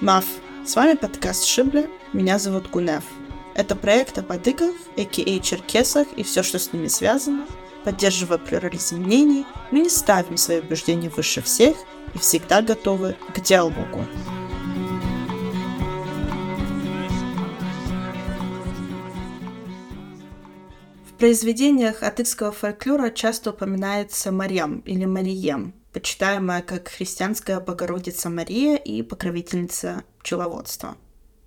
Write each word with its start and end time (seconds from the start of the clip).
Маф. 0.00 0.24
С 0.64 0.76
вами 0.76 0.94
подкаст 0.94 1.44
Шибли. 1.44 1.90
Меня 2.14 2.38
зовут 2.38 2.70
Гунев. 2.70 3.04
Это 3.54 3.76
проект 3.76 4.16
о 4.18 4.22
бадыках, 4.22 4.72
а.к.а. 4.96 5.40
черкесах 5.40 6.06
и 6.16 6.22
все, 6.22 6.42
что 6.42 6.58
с 6.58 6.72
ними 6.72 6.88
связано. 6.88 7.46
Поддерживая 7.84 8.38
плюрализм 8.38 8.96
мнений, 8.96 9.44
мы 9.70 9.80
не 9.80 9.90
ставим 9.90 10.38
свои 10.38 10.60
убеждения 10.60 11.10
выше 11.10 11.42
всех 11.42 11.76
и 12.14 12.18
всегда 12.18 12.62
готовы 12.62 13.16
к 13.34 13.40
диалогу. 13.40 14.06
Произведениях 21.16 22.02
атыкского 22.02 22.52
фольклора 22.52 23.10
часто 23.10 23.50
упоминается 23.50 24.32
Марьям 24.32 24.80
или 24.80 25.04
Марием, 25.04 25.74
почитаемая 25.92 26.62
как 26.62 26.88
христианская 26.88 27.60
Богородица 27.60 28.28
Мария 28.28 28.76
и 28.76 29.02
покровительница 29.02 30.04
пчеловодства. 30.20 30.96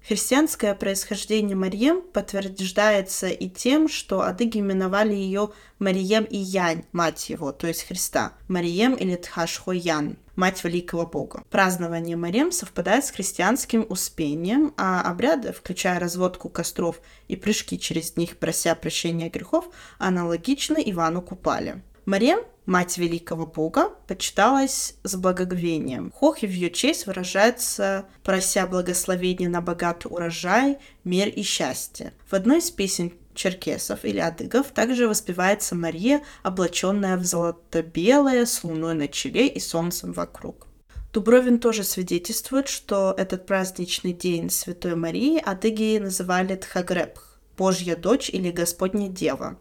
Христианское 0.09 0.73
происхождение 0.73 1.55
Марием 1.55 2.01
подтверждается 2.01 3.27
и 3.27 3.47
тем, 3.47 3.87
что 3.87 4.23
адыги 4.23 4.57
именовали 4.57 5.13
ее 5.13 5.51
Марием 5.77 6.23
и 6.23 6.35
Янь, 6.35 6.83
мать 6.93 7.29
его, 7.29 7.51
то 7.51 7.67
есть 7.67 7.83
Христа, 7.83 8.33
Марием 8.47 8.95
или 8.95 9.15
Тхашхо 9.15 9.71
Ян, 9.71 10.17
мать 10.35 10.63
великого 10.63 11.05
бога. 11.05 11.43
Празднование 11.51 12.17
Марием 12.17 12.51
совпадает 12.51 13.05
с 13.05 13.11
христианским 13.11 13.85
успением, 13.87 14.73
а 14.77 15.03
обряды, 15.03 15.53
включая 15.53 15.99
разводку 15.99 16.49
костров 16.49 17.01
и 17.27 17.35
прыжки 17.35 17.77
через 17.79 18.17
них, 18.17 18.37
прося 18.37 18.73
прощения 18.73 19.29
грехов, 19.29 19.69
аналогичны 19.99 20.81
Ивану 20.87 21.21
Купале. 21.21 21.83
Марием 22.07 22.39
мать 22.69 22.97
великого 22.97 23.45
бога, 23.47 23.89
почиталась 24.07 24.95
с 25.03 25.15
благоговением. 25.15 26.11
Хохи 26.15 26.45
в 26.45 26.51
ее 26.51 26.69
честь 26.69 27.07
выражается, 27.07 28.05
прося 28.23 28.67
благословения 28.67 29.49
на 29.49 29.59
богатый 29.59 30.07
урожай, 30.07 30.77
мир 31.03 31.27
и 31.27 31.41
счастье. 31.41 32.13
В 32.29 32.33
одной 32.33 32.59
из 32.59 32.69
песен 32.69 33.11
черкесов 33.33 34.05
или 34.05 34.19
адыгов 34.19 34.67
также 34.67 35.07
воспевается 35.07 35.73
Мария, 35.73 36.21
облаченная 36.43 37.17
в 37.17 37.25
золото-белое, 37.25 38.45
с 38.45 38.63
луной 38.63 38.93
на 38.93 39.07
челе 39.07 39.47
и 39.47 39.59
солнцем 39.59 40.13
вокруг. 40.13 40.67
Дубровин 41.11 41.57
тоже 41.57 41.83
свидетельствует, 41.83 42.67
что 42.67 43.15
этот 43.17 43.47
праздничный 43.47 44.13
день 44.13 44.51
Святой 44.51 44.95
Марии 44.95 45.41
адыги 45.43 45.97
называли 45.97 46.55
Тхагребх, 46.55 47.39
Божья 47.57 47.95
дочь 47.95 48.29
или 48.29 48.51
Господня 48.51 49.09
Дева. 49.09 49.57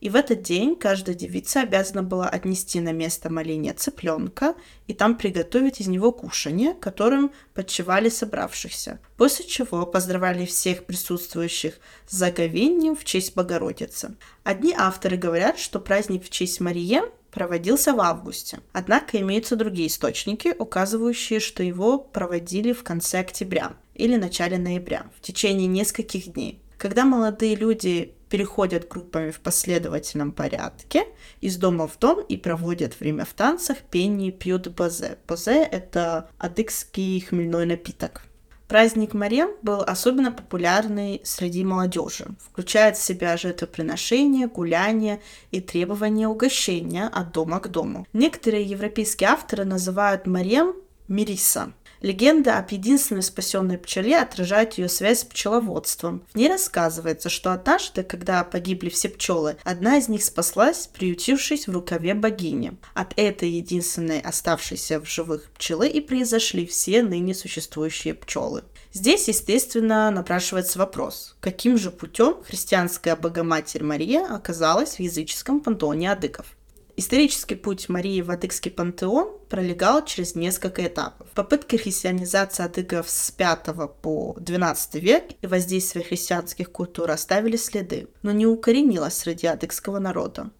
И 0.00 0.08
в 0.08 0.16
этот 0.16 0.42
день 0.42 0.76
каждая 0.76 1.14
девица 1.14 1.60
обязана 1.60 2.02
была 2.02 2.28
отнести 2.28 2.80
на 2.80 2.92
место 2.92 3.30
моления 3.30 3.74
цыпленка 3.74 4.54
и 4.86 4.94
там 4.94 5.16
приготовить 5.16 5.80
из 5.80 5.88
него 5.88 6.10
кушанье, 6.10 6.74
которым 6.74 7.32
подчевали 7.54 8.08
собравшихся. 8.08 8.98
После 9.16 9.46
чего 9.46 9.84
поздравляли 9.84 10.46
всех 10.46 10.84
присутствующих 10.86 11.78
с 12.06 12.16
заговением 12.16 12.96
в 12.96 13.04
честь 13.04 13.34
Богородицы. 13.34 14.16
Одни 14.42 14.74
авторы 14.76 15.16
говорят, 15.16 15.58
что 15.58 15.80
праздник 15.80 16.24
в 16.24 16.30
честь 16.30 16.60
Марии 16.60 17.02
проводился 17.30 17.92
в 17.92 18.00
августе. 18.00 18.60
Однако 18.72 19.18
имеются 19.18 19.54
другие 19.54 19.88
источники, 19.88 20.54
указывающие, 20.58 21.40
что 21.40 21.62
его 21.62 21.98
проводили 21.98 22.72
в 22.72 22.82
конце 22.82 23.20
октября 23.20 23.74
или 23.94 24.16
начале 24.16 24.58
ноября, 24.58 25.06
в 25.16 25.20
течение 25.20 25.66
нескольких 25.66 26.32
дней. 26.32 26.60
Когда 26.78 27.04
молодые 27.04 27.54
люди 27.54 28.14
переходят 28.30 28.88
группами 28.88 29.30
в 29.30 29.40
последовательном 29.40 30.32
порядке 30.32 31.04
из 31.42 31.56
дома 31.56 31.86
в 31.86 31.98
дом 31.98 32.20
и 32.20 32.36
проводят 32.38 32.98
время 32.98 33.26
в 33.26 33.34
танцах, 33.34 33.78
пении, 33.90 34.30
пьют 34.30 34.68
базе. 34.68 35.18
Базе— 35.28 35.62
это 35.70 36.30
адыгский 36.38 37.20
хмельной 37.20 37.66
напиток. 37.66 38.22
Праздник 38.68 39.14
Марем 39.14 39.50
был 39.62 39.80
особенно 39.80 40.30
популярный 40.30 41.20
среди 41.24 41.64
молодежи, 41.64 42.28
включает 42.38 42.96
в 42.96 43.02
себя 43.02 43.36
жертвоприношения, 43.36 44.46
гуляния 44.46 45.20
и 45.50 45.60
требования 45.60 46.28
угощения 46.28 47.08
от 47.08 47.32
дома 47.32 47.58
к 47.58 47.68
дому. 47.68 48.06
Некоторые 48.12 48.62
европейские 48.62 49.30
авторы 49.30 49.64
называют 49.64 50.28
Марем 50.28 50.76
Мириса, 51.08 51.72
Легенда 52.00 52.58
об 52.58 52.70
единственной 52.70 53.22
спасенной 53.22 53.76
пчеле 53.76 54.18
отражает 54.18 54.74
ее 54.78 54.88
связь 54.88 55.20
с 55.20 55.24
пчеловодством. 55.24 56.24
В 56.32 56.36
ней 56.36 56.48
рассказывается, 56.48 57.28
что 57.28 57.52
однажды, 57.52 58.02
когда 58.02 58.42
погибли 58.42 58.88
все 58.88 59.10
пчелы, 59.10 59.56
одна 59.64 59.98
из 59.98 60.08
них 60.08 60.24
спаслась, 60.24 60.86
приютившись 60.86 61.68
в 61.68 61.72
рукаве 61.72 62.14
богини. 62.14 62.72
От 62.94 63.12
этой 63.16 63.50
единственной 63.50 64.20
оставшейся 64.20 64.98
в 65.00 65.06
живых 65.06 65.50
пчелы 65.52 65.88
и 65.88 66.00
произошли 66.00 66.66
все 66.66 67.02
ныне 67.02 67.34
существующие 67.34 68.14
пчелы. 68.14 68.64
Здесь, 68.92 69.28
естественно, 69.28 70.10
напрашивается 70.10 70.78
вопрос, 70.78 71.36
каким 71.40 71.78
же 71.78 71.90
путем 71.90 72.42
христианская 72.42 73.14
Богоматерь 73.14 73.84
Мария 73.84 74.26
оказалась 74.26 74.96
в 74.96 75.00
языческом 75.00 75.60
пантеоне 75.60 76.10
адыков? 76.10 76.56
Исторический 76.96 77.54
путь 77.54 77.88
Марии 77.88 78.20
в 78.20 78.30
адыгский 78.30 78.70
пантеон 78.70 79.38
пролегал 79.48 80.04
через 80.04 80.34
несколько 80.34 80.86
этапов. 80.86 81.28
Попытки 81.34 81.76
христианизации 81.76 82.64
адыгов 82.64 83.08
с 83.08 83.30
5 83.30 83.66
по 84.02 84.36
12 84.38 84.94
век 84.96 85.24
и 85.40 85.46
воздействие 85.46 86.04
христианских 86.04 86.70
культур 86.70 87.10
оставили 87.10 87.56
следы, 87.56 88.08
но 88.22 88.32
не 88.32 88.46
укоренилось 88.46 89.14
среди 89.14 89.46
адыгского 89.46 89.98
народа. 89.98 90.50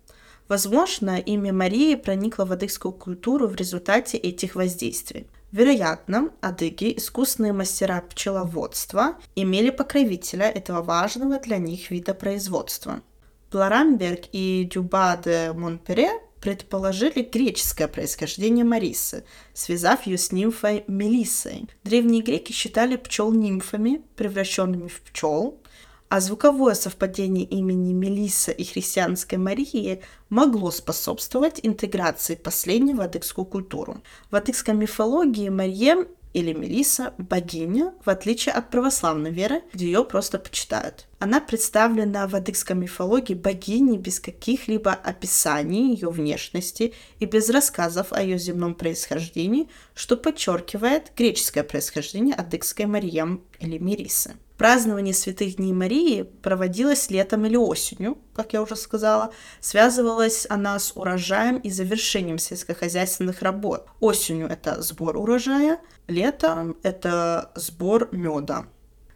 Возможно, 0.49 1.19
имя 1.19 1.53
Марии 1.53 1.95
проникло 1.95 2.45
в 2.45 2.53
адыгскую 2.53 2.93
культуру 2.93 3.47
в 3.47 3.55
результате 3.55 4.17
этих 4.17 4.57
воздействий. 4.57 5.29
Вероятно, 5.53 6.31
адыги, 6.41 6.97
искусные 6.97 7.53
мастера 7.53 8.03
пчеловодства, 8.09 9.17
имели 9.35 9.71
покровителя 9.71 10.49
этого 10.49 10.83
важного 10.83 11.39
для 11.39 11.59
них 11.59 11.91
вида 11.91 12.15
производства. 12.15 13.01
Бларамберг 13.51 14.27
и 14.33 14.69
Дюба 14.71 15.17
де 15.23 15.53
Монпере 15.53 16.11
предположили 16.41 17.23
греческое 17.23 17.89
происхождение 17.89 18.65
Марисы, 18.65 19.25
связав 19.53 20.07
ее 20.07 20.19
с 20.19 20.33
нимфой 20.33 20.85
Мелиссой. 20.87 21.69
Древние 21.85 22.23
греки 22.23 22.53
считали 22.53 22.97
пчел 22.97 23.33
нимфами, 23.33 24.03
превращенными 24.17 24.89
в 24.89 25.01
пчел, 25.03 25.61
а 26.09 26.21
звуковое 26.21 26.75
совпадение 26.75 27.45
имени 27.45 27.93
Мелисса 27.93 28.51
и 28.51 28.65
христианской 28.65 29.39
Марии 29.39 30.03
могло 30.29 30.71
способствовать 30.73 31.61
интеграции 31.63 32.35
последней 32.35 32.95
в 32.95 33.01
адыгскую 33.01 33.45
культуру. 33.45 34.03
В 34.31 34.37
адыгской 34.37 34.75
мифологии 34.75 35.49
Мария 35.51 36.07
или 36.33 36.53
Мелиса– 36.53 37.15
богиня, 37.19 37.93
в 38.05 38.11
отличие 38.11 38.55
от 38.55 38.71
православной 38.71 39.31
веры, 39.31 39.63
где 39.73 39.87
ее 39.87 40.05
просто 40.05 40.39
почитают. 40.39 41.07
Она 41.19 41.41
представлена 41.41 42.27
в 42.27 42.35
адыгской 42.35 42.77
мифологии 42.77 43.35
богиней 43.35 43.99
без 43.99 44.21
каких-либо 44.21 44.93
описаний 44.93 45.95
ее 45.95 46.11
внешности 46.11 46.95
и 47.19 47.27
без 47.27 47.51
рассказов 47.51 48.13
о 48.13 48.23
ее 48.23 48.39
земном 48.39 48.75
происхождении, 48.75 49.69
что 49.95 50.17
подчеркивает 50.17 51.13
греческое 51.17 51.65
происхождение 51.65 52.35
адыгской 52.35 52.87
Мариям 52.87 53.43
или 53.59 53.79
Мирисы. 53.79 54.37
Празднование 54.61 55.15
святых 55.15 55.57
дней 55.57 55.73
Марии 55.73 56.21
проводилось 56.21 57.09
летом 57.09 57.47
или 57.47 57.57
осенью, 57.57 58.19
как 58.35 58.53
я 58.53 58.61
уже 58.61 58.77
сказала. 58.77 59.33
Связывалась 59.61 60.47
она 60.51 60.79
с 60.79 60.95
урожаем 60.95 61.57
и 61.57 61.71
завершением 61.71 62.37
сельскохозяйственных 62.37 63.41
работ. 63.41 63.89
Осенью 64.01 64.49
это 64.49 64.83
сбор 64.83 65.17
урожая, 65.17 65.81
летом 66.09 66.77
это 66.83 67.53
сбор 67.55 68.11
меда. 68.13 68.67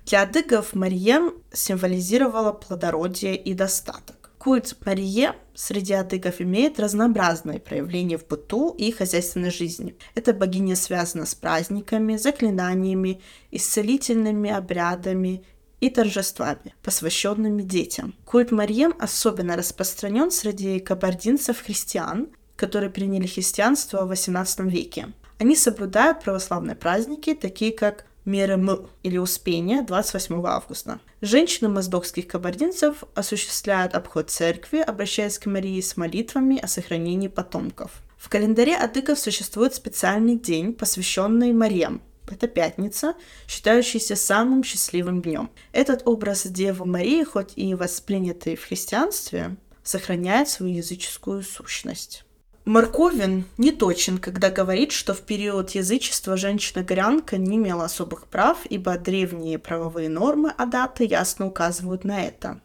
Для 0.07 0.23
адыгов 0.23 0.75
Марием 0.75 1.35
символизировала 1.53 2.53
плодородие 2.53 3.37
и 3.37 3.53
достаток. 3.53 4.14
Культ 4.45 4.77
Марие 4.85 5.37
среди 5.55 5.95
адыгов 5.95 6.43
имеет 6.43 6.79
разнообразные 6.79 7.61
проявления 7.61 8.19
в 8.19 8.27
быту 8.27 8.75
и 8.77 8.93
хозяйственной 8.93 9.51
жизни. 9.51 9.97
Эта 10.15 10.35
богиня 10.35 10.77
связана 10.77 11.25
с 11.25 11.35
праздниками, 11.35 12.19
заклинаниями, 12.19 13.23
исцелительными 13.51 14.51
обрядами 14.51 15.45
и 15.81 15.89
торжествами, 15.89 16.75
посвященными 16.83 17.63
детям. 17.63 18.15
Культ 18.27 18.53
Марием 18.53 18.95
особенно 18.99 19.57
распространен 19.57 20.31
среди 20.31 20.79
кабардинцев-христиан, 20.79 22.29
которые 22.55 22.91
приняли 22.91 23.27
христианство 23.27 24.05
в 24.05 24.13
XVIII 24.13 24.69
веке. 24.69 25.09
Они 25.39 25.57
соблюдают 25.57 26.21
православные 26.21 26.77
праздники, 26.77 27.33
такие 27.33 27.73
как 27.73 28.05
Мерем 28.25 28.89
или 29.03 29.19
Успение 29.19 29.83
28 29.83 30.47
августа. 30.47 31.01
Женщины 31.21 31.69
моздокских 31.69 32.27
кабардинцев 32.27 33.05
осуществляют 33.15 33.95
обход 33.95 34.31
церкви, 34.31 34.79
обращаясь 34.79 35.39
к 35.39 35.47
Марии 35.47 35.81
с 35.81 35.97
молитвами 35.97 36.59
о 36.59 36.67
сохранении 36.67 37.29
потомков. 37.29 38.03
В 38.17 38.31
календаре 38.31 38.77
адыков 38.77 39.19
существует 39.19 39.75
специальный 39.75 40.39
день, 40.39 40.73
посвященный 40.73 41.53
Мариям. 41.53 42.01
Это 42.27 42.49
пятница, 42.49 43.15
считающаяся 43.47 44.17
самым 44.17 44.65
счастливым 44.65 45.21
днем. 45.21 45.51
Этот 45.73 46.03
образ 46.07 46.47
Девы 46.47 46.87
Марии, 46.87 47.23
хоть 47.23 47.53
и 47.57 47.75
воспринятый 47.75 48.57
в 48.57 48.65
христианстве, 48.67 49.57
сохраняет 49.83 50.49
свою 50.49 50.77
языческую 50.77 51.43
сущность. 51.43 52.24
Марковин 52.65 53.45
не 53.59 53.73
точен, 53.73 54.17
когда 54.17 54.51
говорит, 54.51 54.91
что 54.91 55.13
в 55.13 55.21
период 55.21 55.73
язычества 55.73 56.39
женщина-горянка 56.39 57.37
не 57.37 57.57
имела 57.57 57.85
особых 57.85 58.27
прав, 58.27 58.65
ибо 58.71 58.97
древние 58.97 59.59
правовые 59.59 60.09
нормы 60.09 60.51
Адаты 60.57 61.05
ясно 61.05 61.47
указывают 61.47 62.05
на 62.05 62.25
это. 62.25 62.61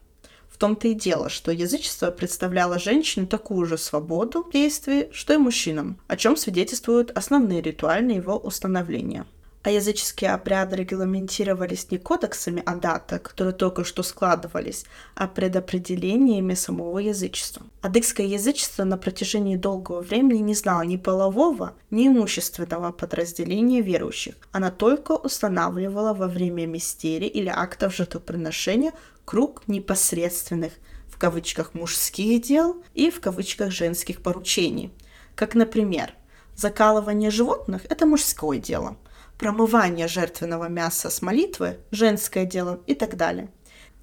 В 0.48 0.56
том-то 0.56 0.88
и 0.88 0.94
дело, 0.94 1.28
что 1.28 1.52
язычество 1.52 2.10
представляло 2.10 2.78
женщине 2.78 3.26
такую 3.26 3.66
же 3.66 3.76
свободу 3.76 4.42
в 4.42 4.50
действии, 4.50 5.10
что 5.12 5.34
и 5.34 5.36
мужчинам, 5.36 6.00
о 6.08 6.16
чем 6.16 6.34
свидетельствуют 6.34 7.10
основные 7.10 7.60
ритуальные 7.60 8.16
его 8.16 8.38
установления– 8.38 9.26
а 9.62 9.70
языческие 9.70 10.32
обряды 10.32 10.76
регламентировались 10.76 11.90
не 11.90 11.98
кодексами 11.98 12.62
Адата, 12.64 13.18
которые 13.18 13.52
только 13.52 13.84
что 13.84 14.02
складывались, 14.02 14.86
а 15.14 15.28
предопределениями 15.28 16.54
самого 16.54 16.98
язычества. 16.98 17.66
Адыгское 17.82 18.26
язычество 18.26 18.84
на 18.84 18.96
протяжении 18.96 19.56
долгого 19.56 20.00
времени 20.00 20.38
не 20.38 20.54
знало 20.54 20.82
ни 20.82 20.96
полового, 20.96 21.74
ни 21.90 22.06
имущественного 22.06 22.92
подразделения 22.92 23.82
верующих. 23.82 24.34
Она 24.52 24.70
только 24.70 25.12
устанавливала 25.12 26.14
во 26.14 26.26
время 26.26 26.66
мистерий 26.66 27.28
или 27.28 27.48
актов 27.48 27.94
жертвоприношения 27.94 28.92
круг 29.26 29.62
непосредственных 29.66 30.72
в 31.06 31.18
кавычках 31.18 31.74
мужских 31.74 32.40
дел 32.40 32.82
и 32.94 33.10
в 33.10 33.20
кавычках 33.20 33.72
женских 33.72 34.22
поручений. 34.22 34.90
Как, 35.34 35.54
например, 35.54 36.14
закалывание 36.56 37.30
животных– 37.30 37.82
это 37.90 38.06
мужское 38.06 38.58
дело– 38.58 38.96
промывание 39.40 40.06
жертвенного 40.06 40.68
мяса 40.68 41.08
с 41.08 41.22
молитвы, 41.22 41.78
женское 41.90 42.44
дело 42.44 42.80
и 42.86 42.94
так 42.94 43.16
далее. 43.16 43.48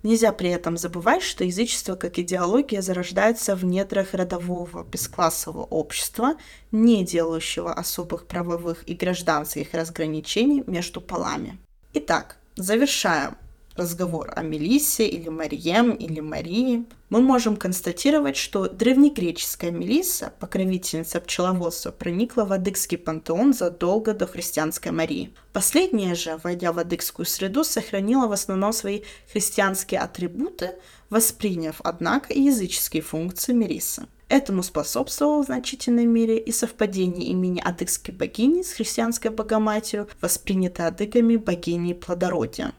Нельзя 0.01 0.31
при 0.31 0.49
этом 0.49 0.77
забывать, 0.77 1.21
что 1.21 1.43
язычество 1.43 1.95
как 1.95 2.17
идеология 2.17 2.81
зарождается 2.81 3.55
в 3.55 3.63
недрах 3.63 4.15
родового 4.15 4.83
бесклассового 4.83 5.63
общества, 5.63 6.37
не 6.71 7.05
делающего 7.05 7.71
особых 7.71 8.25
правовых 8.25 8.87
и 8.89 8.95
гражданских 8.95 9.75
разграничений 9.75 10.63
между 10.65 11.01
полами. 11.01 11.59
Итак, 11.93 12.37
завершаем 12.55 13.37
разговор 13.77 14.31
о 14.35 14.41
Мелиссе 14.41 15.07
или 15.07 15.29
Марием 15.29 15.91
или 15.91 16.19
Марии, 16.19 16.85
мы 17.09 17.21
можем 17.21 17.55
констатировать, 17.55 18.35
что 18.35 18.67
древнегреческая 18.67 19.71
Мелисса, 19.71 20.33
покровительница 20.39 21.21
пчеловодства, 21.21 21.91
проникла 21.91 22.43
в 22.43 22.51
адыгский 22.51 22.97
пантеон 22.97 23.53
задолго 23.53 24.13
до 24.13 24.27
христианской 24.27 24.91
Марии. 24.91 25.33
Последняя 25.53 26.15
же, 26.15 26.39
войдя 26.43 26.71
в 26.73 26.79
адыгскую 26.79 27.25
среду, 27.25 27.63
сохранила 27.63 28.27
в 28.27 28.33
основном 28.33 28.73
свои 28.73 29.01
христианские 29.31 30.01
атрибуты, 30.01 30.75
восприняв, 31.09 31.79
однако, 31.83 32.33
языческие 32.33 33.01
функции 33.01 33.53
Мелиссы. 33.53 34.07
Этому 34.29 34.61
способствовало 34.61 35.43
в 35.43 35.45
значительной 35.45 36.05
мере 36.05 36.37
и 36.37 36.51
совпадение 36.51 37.29
имени 37.29 37.61
адыгской 37.63 38.13
богини 38.13 38.61
с 38.61 38.73
христианской 38.73 39.31
богоматерью, 39.31 40.09
воспринятой 40.19 40.87
адыгами 40.87 41.37
богиней 41.37 41.95
плодородия. 41.95 42.73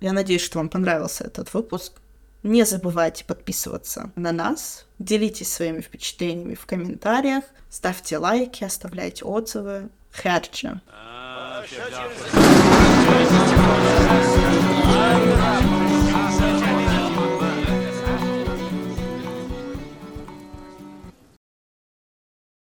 Я 0.00 0.12
надеюсь, 0.12 0.42
что 0.42 0.58
вам 0.58 0.68
понравился 0.68 1.24
этот 1.24 1.52
выпуск. 1.54 1.94
Не 2.42 2.64
забывайте 2.64 3.24
подписываться 3.24 4.12
на 4.14 4.30
нас, 4.30 4.86
делитесь 5.00 5.52
своими 5.52 5.80
впечатлениями 5.80 6.54
в 6.54 6.66
комментариях, 6.66 7.44
ставьте 7.68 8.18
лайки, 8.18 8.62
оставляйте 8.62 9.24
отзывы. 9.24 9.88
Херча. 10.14 10.80